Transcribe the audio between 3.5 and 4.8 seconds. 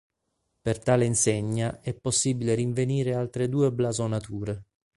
blasonature.